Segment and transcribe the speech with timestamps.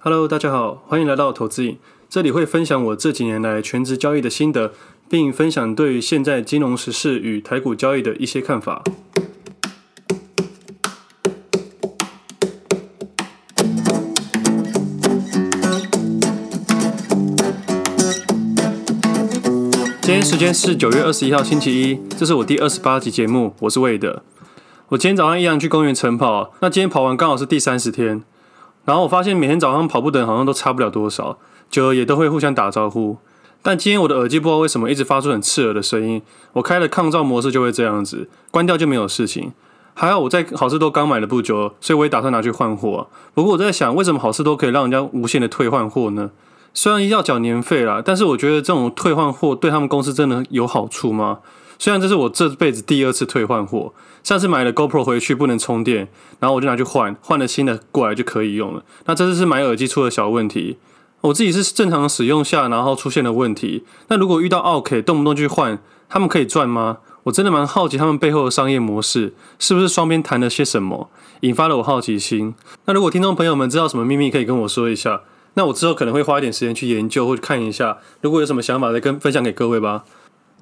[0.00, 1.76] Hello，大家好，欢迎来到投资影。
[2.08, 4.72] 这里会分享我这几年来全职交易的心得，
[5.10, 8.84] 并分享对于现在金融时事与台股交易的一些看法。
[20.00, 24.22] 今天时间是九月二十一号星期一，这是我第二十八集节目，我是魏德。
[24.90, 28.22] 我今天早上一样去公园晨跑，那今天跑完刚好是第三十天。
[28.88, 31.36] 然后我发现每天早上跑步的人好像都差不了多少，
[31.68, 33.18] 久了也都会互相打招呼。
[33.60, 36.22] 但今天我的耳机不知道为什么一直发出很刺耳的声音，
[36.54, 39.52] 我开了抗噪模式就会这样子，关掉就没有事情。
[39.92, 43.08] 还好我在好事多刚买了不久，所以我也打算拿去换货。
[43.34, 46.30] 不过我在想，为什么好事多可以让人家无限的退换货呢？
[46.72, 51.40] 虽然要缴年费啦，但是我觉得这种退换货对他们公司真的有好处吗？
[51.78, 53.92] 虽然这是我这辈子第二次退换货，
[54.24, 56.08] 上次买了 GoPro 回去不能充电，
[56.40, 58.82] 然后我就拿去换，换了新的过来就可以用了。
[59.06, 60.78] 那这次是买耳机出了小问题，
[61.20, 63.84] 我自己是正常使用下，然后出现了问题。
[64.08, 66.98] 那如果遇到 OK，动不动去换，他们可以赚吗？
[67.24, 72.54] 我真的蛮好奇他们背后的商业模式是不是双边谈了些什么，引发了我好奇心。
[72.86, 75.20] 那如果听众朋友们知道什么秘密，可以跟我说一下，
[75.54, 80.04] 那我之后可能会花一点时间去研究或者看一下，如果有什么想法再跟分享给各位吧。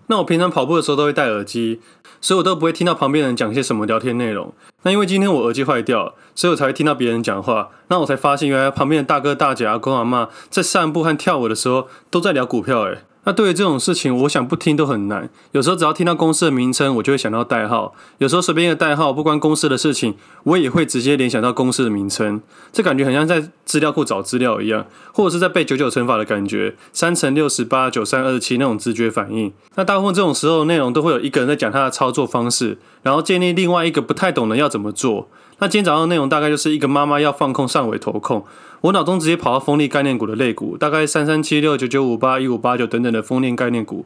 [0.08, 1.80] 那我平常跑步的时候都会戴耳机，
[2.20, 4.52] 所以我都不会听到旁边人讲些什么聊天内容。
[4.82, 7.70] 那因为今天我耳机坏掉，所以我才会听到别人讲话。
[7.88, 12.82] 那我才发现，原来旁边的大哥大姐、阿公阿妈在散步和跳舞的时候都在聊股票。
[12.82, 12.98] 诶。
[13.26, 15.28] 那对于这种事情，我想不听都很难。
[15.50, 17.92] 有时候只要听到公司的名称，我就会想到代号。
[18.18, 22.40] 有时候随便一个代号，不关公司的事情，我也会直接联想到公司的名称。
[22.72, 29.52] 这感觉很像在资料库找资料一样，或者是在背九九乘法的感觉，三乘六十八，九三二十七那种直觉反应。
[29.74, 35.28] 那大部分这种时候，内容都会有一个人在讲他的操作方式，然后建立另外一个不太懂的要怎么做。
[35.58, 38.44] 那今天早上的内容大概就是一个妈妈要放空上尾投控，
[38.82, 44.04] 我脑中直接跑到风力概念股的类股，大概三三七六、九九五八、一五八九等等的风力概念股，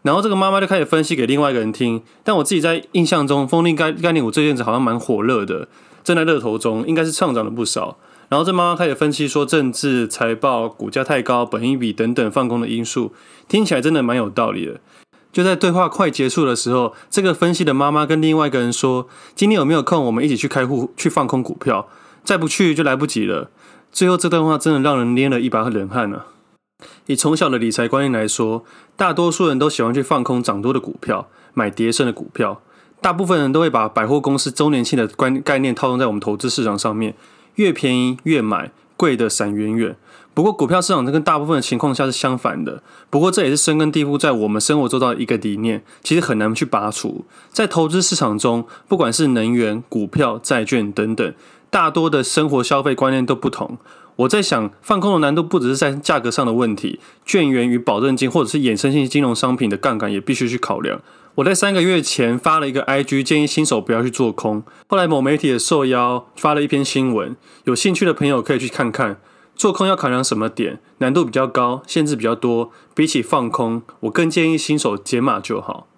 [0.00, 2.02] 然后这个妈妈就开始分析给另外一个人听。
[2.24, 5.68] 但我自己在印象中，风力概概念股这阵子好像蛮火热的，
[6.02, 7.98] 正在热投中，应该是上涨了不少。
[8.30, 13.12] 然后这妈妈开始分析说，政治、财报、股价太高、本益比等等放空的因素，
[13.46, 14.80] 听起来真的蛮有道理的。
[15.38, 19.06] 就在对话快结束的时候，这个分析的妈妈跟另外一个人说
[19.36, 20.04] ：“今天有没有空？
[20.06, 21.88] 我们一起去开户去放空股票，
[22.24, 23.48] 再不去就来不及了。”
[23.92, 26.26] 最后这段话真的让人捏了一把冷汗啊！
[27.06, 28.64] 以从小的理财观念来说，
[28.96, 32.60] 大多数人都喜欢去放空涨多的股票，买跌深的股票。
[33.00, 37.14] 大部分人都会把百货公司周年庆的观概念套用在我们投资市场上面，
[37.54, 39.96] 越便宜越买，贵的闪远远。
[40.34, 42.80] 不过，股票市场跟大部分的情况下是相反的。
[43.10, 47.24] 不过，这也是深根蒂固在我们生活周遭的一个理念，其实很难去拔除。
[47.50, 51.34] 在投资市场中，不管是能源、股票、债券等等，
[51.70, 53.78] 大多的生活消费观念都不同。
[54.14, 61.00] 我在想，放空的难度不只是在价格上的问题，券源与保证金或者是衍生性金融商品的杠杆也必须去考量。
[61.36, 64.62] 我在三个月前发了一个 IG，建议新手不要去做空。
[64.88, 69.18] 后来某媒体的受邀发了一篇新闻，有兴趣的朋友可以去看看。
[69.58, 70.78] 做空要考量什么点？
[70.98, 72.70] 难度比较高，限制比较多。
[72.94, 75.88] 比起放空，我更建议新手解码就好。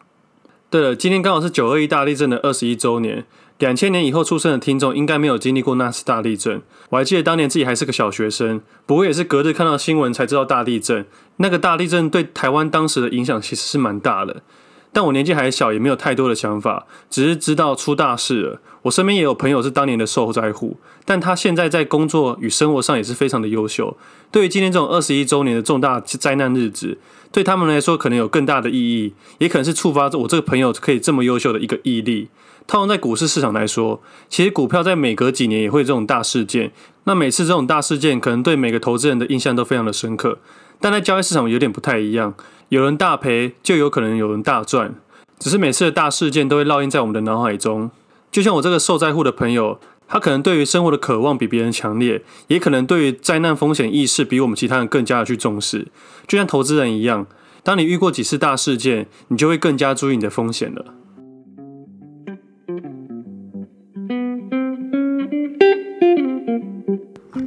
[0.70, 3.26] 对了，今天刚好是九二一大地震的二十一周年。
[3.58, 6.62] 两千年以后出生的听众应该没有经历过那次大地震。
[6.88, 11.04] 我还记得当年自己还是个小学生，不过也是隔日看到新闻才知道大地震。
[11.36, 14.42] 那个大地震对台湾当时的影响其实是蛮大的。
[14.92, 18.60] 但我年纪还小，也没有太多的想法，只是知道出大事了。
[18.82, 23.96] 我身边也有朋友是当年的受灾户，但他现在在工作与生活上也是非常的优秀。
[24.30, 26.98] 对于今天这种二十一周年的重大灾难日子，
[27.30, 32.28] 对他们来说可能有更大的意义，也可能是触发我这个朋友可以这么优秀的一个毅力。
[32.66, 36.72] 套用在股市市场来说，其实股票在每隔几年也会有这种大事件，
[37.04, 40.38] 那每次这种大事件可能对每个投资人的印象都非常的深刻，
[40.80, 42.34] 但在交易市场有点不太一样。
[42.70, 44.94] 有人大赔，就有可能有人大赚。
[45.38, 47.90] 只是每次的大事件都会烙印在我们的脑海中。
[48.30, 55.88] 就像我这个受灾户的朋友，他可能对于生活的渴望比别人强烈，也可能对于灾难风险意识比我们其他人更加的去重视。
[56.26, 57.26] 就像投资人一样，
[57.62, 60.84] 当你遇过几次大事件，你就会更加注意你的风险了。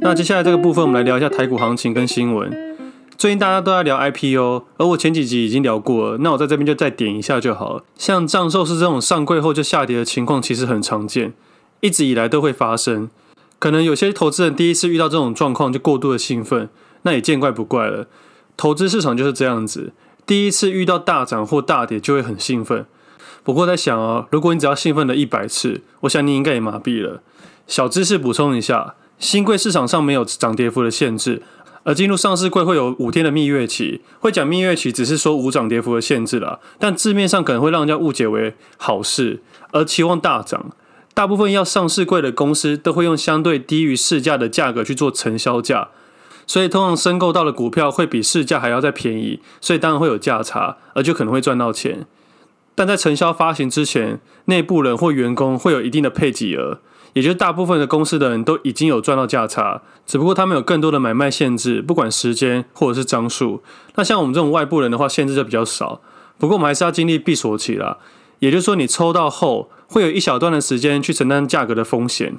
[0.00, 2.73] 那接下来这个部分，我们来聊一下台股行情跟新闻。
[3.16, 7.84] 最近大家都在聊 IPO，而我前几集已经聊过了，那我在这边就再点一下就好了。
[7.96, 11.32] 像藏寿司这种上柜后就下跌的情况，其实很常见，
[11.80, 13.08] 一直以来都会发生。
[13.58, 16.68] 可能有些投资人第一次遇到这种状况就过度的兴奋，
[17.02, 18.06] 那也见怪不怪了。
[18.56, 19.92] 投资市场就是这样子，
[20.26, 22.84] 第一次遇到大涨或大跌就会很兴奋。
[23.42, 27.22] 不过在想哦，如果你只要兴奋了一百次，我想你应该也麻痹了。
[27.66, 28.96] 小知识补充一下。
[29.16, 31.40] 新柜市场上没有涨跌幅的限制，
[31.84, 34.00] 而进入上市柜会有五天的蜜月期。
[34.18, 39.40] 会讲蜜月期，只是说无涨跌幅的限制啦，但字面上可能会让人家误解为好事，
[39.70, 40.72] 而期望大涨。
[41.14, 45.90] 大部分要上市柜的公司都会用相对低于市价的价格去做承销价，
[46.44, 52.06] 所以通常申购到的股票会比市价还要再便宜，所以当然会有价差，而就可能会赚到钱。
[52.74, 56.80] 但在承销发行之前，内部人或员工会有一定的配给额，
[57.14, 63.62] 也就是大部分的公司的人都已经有赚到价差，只不过他们有更多的买卖限制，不管时间或者是张数。
[63.94, 66.02] 那像我们这种外部人的话，限制就比较少。
[66.38, 67.96] 不过我们还是要经历闭锁期啦，
[68.40, 72.38] 也就是说你抽到后，会有一小段的时间去承担价格的风险，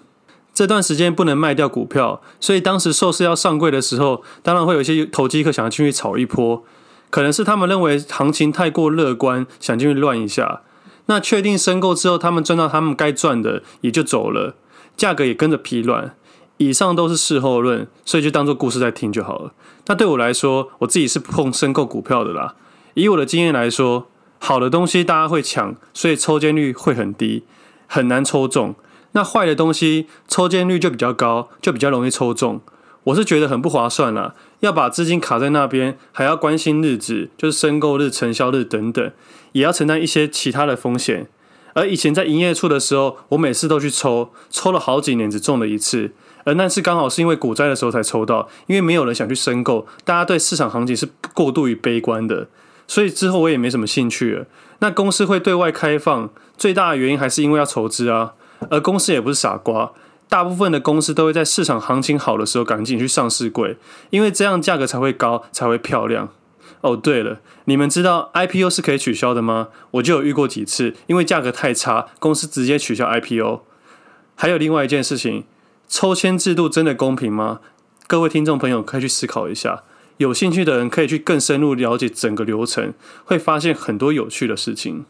[0.54, 6.63] 这段时间不能卖掉股票，所以当时寿司要上柜的时候，当然会有一些投机客想要进去炒一波。
[7.10, 10.62] 可能是他们认为行情太过乐观，想进去乱一下。
[11.06, 14.56] 那确定申购之后，他们赚到他们该赚的，也就走了，
[14.96, 16.16] 价格也跟着疲软。
[16.58, 19.52] 以上都是事后论，所以就当做故事在听就好了。
[19.88, 22.56] 那对我来说，我自己是不碰申购股票的啦。
[22.94, 24.08] 以我的经验来说，
[24.40, 27.44] 好的东西大家会抢，所以抽签率会很低，
[27.88, 28.74] 很难抽中。
[29.12, 32.62] 那坏的东西抽签率就比较高，就比较容易抽中。
[33.04, 39.12] 我是觉得很不划算啦，要把资金卡在那边，还要关心日子，就是申购日、承销日等等，
[39.52, 41.28] 也要承担一些其他的风险。
[41.75, 46.12] 而以前在营业处的时候，我每次都去抽，抽了好几年只中了一次，
[46.45, 52.48] 而那次刚好是因为股灾的时候才抽到，因为没有人想去申购，大家对市场行情是过度于悲观的，
[52.88, 54.45] 所以之后我也没什么兴趣了。
[54.80, 58.33] 那公司会对外开放，最大的原因还是因为要筹资啊，
[58.69, 59.92] 而公司也不是傻瓜。
[60.27, 63.77] 大部分的公司都会在市场行情好的时候赶紧去上市柜，
[64.10, 66.30] 因为这样价格才会高，才会漂亮。
[66.81, 69.69] 哦，对了，你们知道 IPO 是可以取消的吗？
[69.92, 73.62] 我就有遇过几次，因为价格太差，公司直接取消 IPO。
[74.36, 75.45] 还有另外一件事情，
[75.88, 77.62] 抽签制度真的公平吗？
[78.07, 79.83] 各位听众朋友可以去思考一下，
[80.18, 82.94] 有兴趣的人可以去更深入了解整个流程，
[83.24, 85.06] 会发现很多有趣的事情。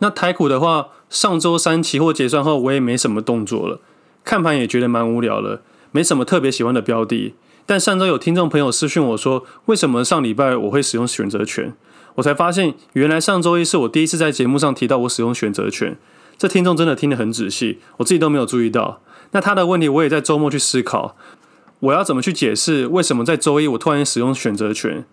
[0.00, 3.80] 那台股的话，上周三期货结算后，我也没什么动作了。
[4.24, 5.62] 看盘也觉得蛮无聊了，
[5.92, 7.34] 没什么特别喜欢的标的。
[7.66, 11.74] 但上周有听众朋友私讯我说，为什么上礼拜我会使用选择权？
[12.16, 15.96] 我才发现，原来上周一是我第一次在节目上提到我使用选择权。
[16.36, 19.00] 这听众真的听得很仔细，我自己都没有注意到。
[19.30, 21.16] 那他的问题，我也在周末去思考，
[21.80, 25.04] 我要怎么去解释为什么在周一我突然使用选择权？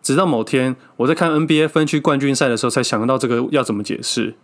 [0.00, 4.34] 直到某天我在看 NBA 分区冠军赛的时候，才想到这个要怎么解释。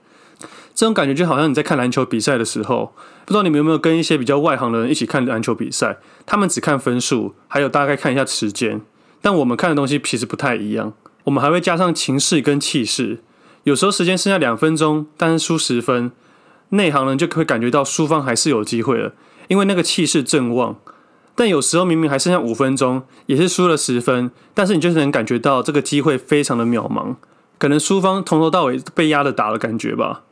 [0.75, 5.99] 这种感觉就好像你在看篮球比赛的时候，不知道你们有没有跟一些比较外行的人一起看篮球比赛？
[6.25, 8.81] 他们只看分数，还有大概看一下时间，
[9.21, 10.95] 但我们看的东西其实不太一样。
[11.25, 13.21] 我们还会加上情势跟气势。
[13.65, 16.11] 有时候时间剩下两分钟，但是输十分，
[16.71, 19.13] 内行人就会感觉到输方还是有机会了，
[19.49, 20.77] 因为那个气势正旺。
[21.35, 27.15] 但有时候明明还剩下五分钟，也是输了十分，但是你就是能感觉到这个机会非常的渺茫，
[27.59, 30.23] 可能输方从头到尾被压着打的感觉吧。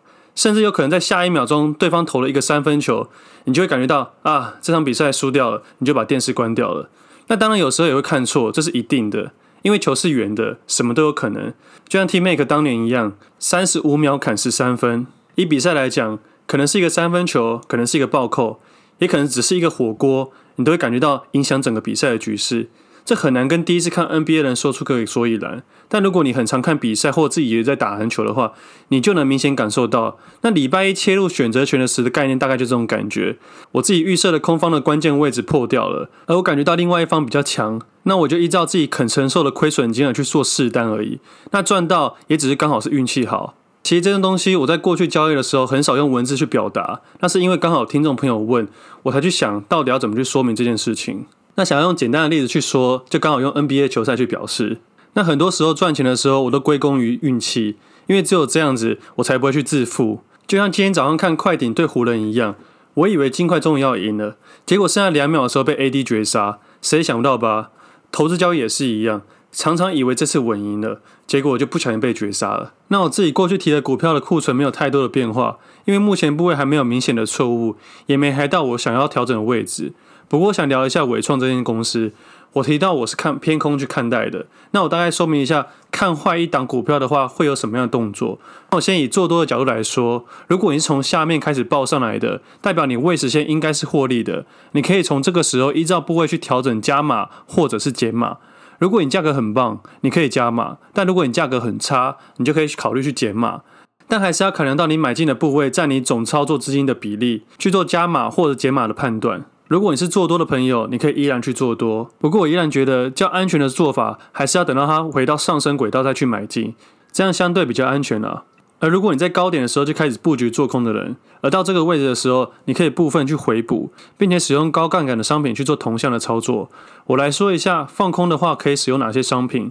[0.40, 3.10] 甚至有可能在下一秒钟，对方投了一个三分球，
[3.44, 6.88] 你就会感觉到啊，这场比赛输掉了，你就把电视关掉了。
[7.26, 11.52] 那当然有时候也会看错，这是一定的，因为球是圆的，什么都有可能。
[11.86, 15.06] 就像 T-Mac 当年一样，三十五秒砍十三分。
[15.34, 18.62] 以比赛来讲，可能是一个三分球，可能是一个暴扣，
[19.00, 22.70] 也可能只是一个火锅，你都会感觉到影响整个比赛的局势。
[23.04, 28.52] 这很难跟第一次看 NBA 的人说出个所以然，但如果你很常看比赛或自己也在打篮球的话，
[28.88, 30.18] 你就能明显感受到。
[30.42, 33.38] 那礼拜一切入选择权的时的概念，大概就这种感觉。
[33.72, 41.18] 我自己预设的空方的关键位置破掉了，而我感觉到另外一方比较强，那我就依照自己肯承受的亏损金额去做试单而已。
[41.50, 43.54] 那赚到也只是刚好是运气好。
[43.82, 48.68] 其实这种东西我在过去交易的时候很少用文字去表达，那是因为刚好听众朋友问
[49.04, 51.24] 我才去想到底要怎么去说明这件事情。
[51.60, 54.78] 那想要用简单的例子去说，就刚好用 NBA 球赛去表示。
[55.12, 57.76] 那很多时候赚钱的时候，我都归功于运气，
[58.06, 60.22] 因为只有这样子，我才不会去自负。
[60.46, 62.54] 就像今天早上看快艇对湖人一样，
[62.94, 67.68] 我以为金块终于要赢了，结果剩下两秒的时候被 AD 绝杀，谁想不到吧？
[68.10, 69.20] 投资交易也是一样，
[69.52, 72.72] 常常以为这次稳赢了，结果我就不小心被绝杀了。
[72.88, 77.76] 那我自己过去提的股票的库存没有太多的变化，因为目前部位还没有明显的错误，
[78.06, 79.92] 也没还到我想要调整的位置。
[80.30, 82.12] 不过我想聊一下纬创这间公司，
[82.52, 84.46] 我提到我是看偏空去看待的。
[84.70, 88.38] 那我大概说明一下，看坏一档股票的话会有什么样的动作。
[88.70, 98.36] 那我先以做多的角度来说，如果你是从下面开始报上来的，代表你未实现应该是获利的，你可以从这个时候依照部位去调整加码或者是减码。
[98.78, 103.62] 如果你价格很棒，你可以加码；但如果你价格很差，你就可以考虑去减码。
[104.06, 109.44] 但还是要考量到你买进的部位占你总操作资金的比例，去做加码或者减码的判断。
[109.70, 112.10] 如果你是做多的朋友，你可以依然去做多。
[112.18, 116.74] 不过我依然觉得较安全的做法，还是要等到它回到上升轨道再去买进，
[117.12, 118.42] 这样相对比较安全啊。
[118.80, 126.68] 而如果你在高点的时候就开始布局做空的人，而到这个位置的时候，你可以部分去回补，并且使用高杠杆的商品去做同向的操作。
[127.06, 129.70] 我来说一下放空的话可以使用哪些商品。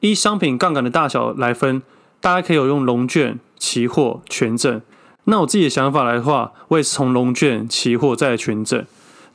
[0.00, 1.80] 依商品杠杆的大小来分，
[2.20, 4.82] 大家可以有用龙券、期货、权证。
[5.26, 8.84] 那我自己的想法来的话，我也是从龙券、期货再权证，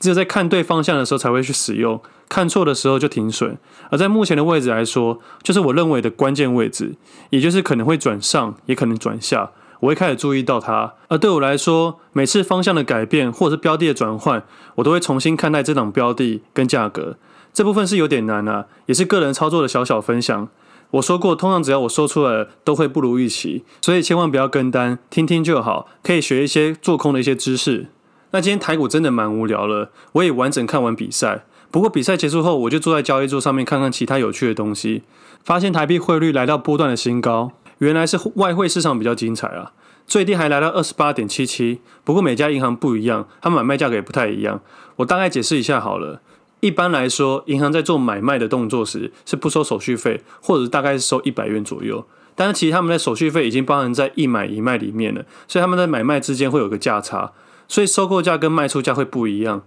[0.03, 2.01] 只有在看对方向的时候才会去使用。
[2.27, 3.57] 看错的时候就停损，
[3.89, 6.95] 而在目前的位置来说，就是我认为的关键位置，
[7.29, 10.95] 也就是可能会转上，也可能转下，我会开始注意到它。
[11.07, 14.43] 而对我来说，每次方向的改变或者是标的的转换，
[14.75, 17.15] 我都会重新看待这档标的跟价格。
[17.53, 20.49] 这部分是有点难啊，也是个人操作的小小分享。
[20.91, 27.87] 我说过，通常只要我说出来了，都会不如预期，所以千万不要跟单，听听就好，可以学一些做空的一些知识。
[28.33, 31.45] 那今天台股真的蛮无聊了，我也完整看完比赛。
[31.69, 35.03] 不过比赛结束后，我就坐在交易桌上面看看其他有趣的东西，
[35.43, 39.73] 发现台币汇率来到波段的新高，原来是外汇市场比较精彩啊，
[40.07, 41.81] 最低还来到二十八点七七。
[42.03, 44.61] 不过每家银行不一样，他们买卖价格也不太一样。
[44.95, 46.21] 我大概解释一下好了，
[46.61, 52.03] 一般来说，银行在做买卖的动作时是不收手续费，或者大概是收一百元左右。
[52.33, 57.31] 但是其实他们的手续费已经包含在一买一卖里面了，所以他们在买卖之间会有个价差，
[57.67, 59.63] 所以收购价跟卖出价会不一样。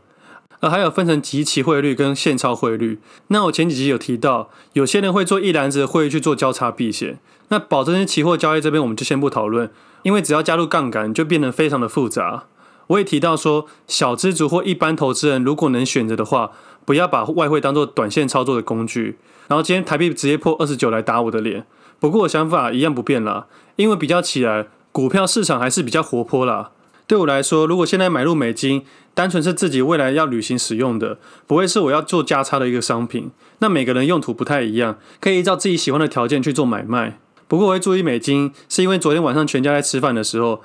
[0.61, 2.99] 而还有分成即期汇率跟现钞汇率。
[3.29, 7.19] 那我前几集有提到，有些人会做一篮子的汇率去做交叉避险。
[7.49, 9.71] 那保证金期货交易这边我们就先不讨论，
[10.03, 12.45] 因为只要加入杠杆就变得非常的复杂。
[12.87, 16.53] 我也提到说，小资族或一般投资人如果能选择的话，
[16.87, 19.19] 不要把外汇当做短线操作的工具。
[19.49, 21.67] 然后今天台币直接破二十九来打我的脸，
[22.01, 26.71] 不过我想法一样不变啦，因为比较起来，股票市场还是比较活泼啦。
[27.07, 28.85] 对我来说，如果现在买入美金，
[29.15, 33.31] 单纯是自己未来要旅行使用的，不会是我要做价差的一个商品。
[33.61, 37.21] 那每个人用途不太一样，可以依照自己喜欢的条件去做买卖。
[37.47, 40.63] 不过我会注意美金，是因为昨天晚上全家在吃饭的时候，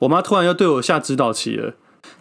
[0.00, 1.74] 我妈突然又对我下指导棋了。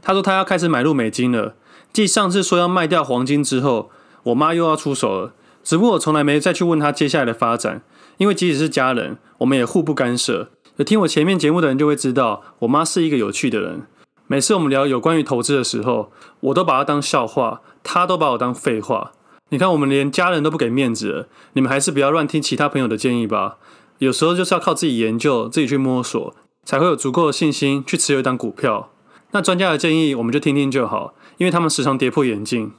[0.04, 1.56] 她说她要开始买入美金了。
[1.92, 3.90] 继上次说要卖掉黄金之后，
[4.24, 5.34] 我妈又要出手了。
[5.64, 7.82] 只不过我从来没再去问她接下来的发展，
[8.18, 10.50] 因为即使是家人，我们也互不干涉。
[10.78, 13.84] 有听我前面节目的人就会知道，我妈是一个有趣的人。
[14.26, 19.12] 每次我们聊有关于投资的时候，我都把她当笑话，她都把我当废话。
[19.50, 23.58] 你看，我们连家人都不给面子，你们还是不要乱听其他朋友的建议吧。
[24.00, 26.34] 有时候就是要靠自己研究、自己去摸索，
[26.66, 28.90] 才会有足够的信心去持有一档股票。
[29.32, 32.72] 那专家的建议我们就听听就好，因为他们时常跌破眼镜。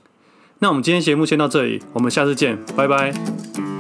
[0.59, 3.74] 那我们今天节目先到这里，我们下次见，拜拜。